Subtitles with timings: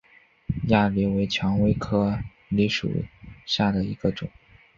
[0.67, 2.19] 豆梨为蔷薇科
[2.49, 3.05] 梨属
[3.45, 4.27] 下的一个种。